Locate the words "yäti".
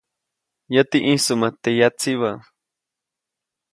0.73-0.97